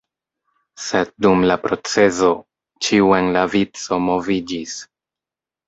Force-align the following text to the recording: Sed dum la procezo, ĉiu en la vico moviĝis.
Sed 0.85 1.11
dum 1.25 1.45
la 1.51 1.57
procezo, 1.67 2.31
ĉiu 2.87 3.13
en 3.21 3.31
la 3.39 3.47
vico 3.55 4.03
moviĝis. 4.09 4.77